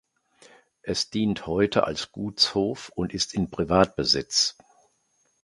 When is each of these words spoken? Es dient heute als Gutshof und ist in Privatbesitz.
Es 0.81 1.11
dient 1.11 1.45
heute 1.45 1.83
als 1.83 2.11
Gutshof 2.11 2.89
und 2.95 3.13
ist 3.13 3.35
in 3.35 3.51
Privatbesitz. 3.51 4.57